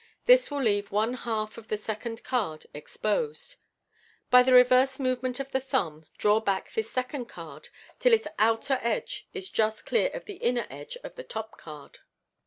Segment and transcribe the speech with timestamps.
[0.25, 3.57] This will leave one half of the second card exposed.
[4.31, 8.79] By a reverse movement of the thumb, draw back this second card till its outer
[8.81, 11.99] edge is just clear of the inner edge of the top card.